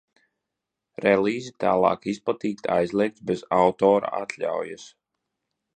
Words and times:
Relīzi 1.05 1.51
tālāk 1.65 2.09
izplatīt 2.15 2.65
aizliegts 2.79 3.27
bez 3.33 3.47
autora 3.61 4.15
atļaujas! 4.23 4.91